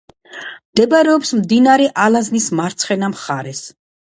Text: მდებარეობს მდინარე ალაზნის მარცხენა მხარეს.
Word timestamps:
მდებარეობს 0.37 1.33
მდინარე 1.41 1.91
ალაზნის 2.07 2.51
მარცხენა 2.61 3.15
მხარეს. 3.17 3.63